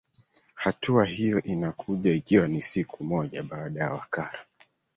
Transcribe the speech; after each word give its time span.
hatua 0.53 1.05
hiyo 1.05 1.41
inakuja 1.41 2.13
ikiwa 2.13 2.47
ni 2.47 2.61
siku 2.61 3.03
moja 3.03 3.43
baada 3.43 3.83
ya 3.83 3.91
wakara 3.91 4.39